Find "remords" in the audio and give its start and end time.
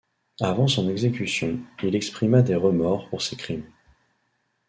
2.55-3.07